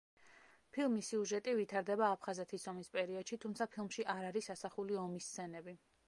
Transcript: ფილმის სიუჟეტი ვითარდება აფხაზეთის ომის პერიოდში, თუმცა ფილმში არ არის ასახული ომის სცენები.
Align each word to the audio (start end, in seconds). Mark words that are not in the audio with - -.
ფილმის 0.75 1.09
სიუჟეტი 1.11 1.51
ვითარდება 1.57 2.07
აფხაზეთის 2.13 2.65
ომის 2.71 2.89
პერიოდში, 2.95 3.39
თუმცა 3.43 3.67
ფილმში 3.75 4.05
არ 4.15 4.25
არის 4.31 4.49
ასახული 4.55 4.97
ომის 5.03 5.29
სცენები. 5.33 5.77